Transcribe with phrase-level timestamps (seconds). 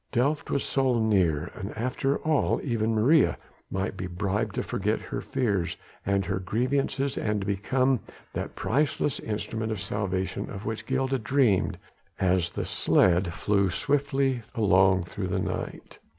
[0.11, 1.51] Delft was so near!
[1.53, 3.37] and after all even Maria
[3.69, 5.77] might be bribed to forget her fears
[6.07, 7.99] and her grievances and to become
[8.33, 11.77] that priceless instrument of salvation of which Gilda dreamed
[12.19, 15.99] as the sledge flew swiftly along through the night.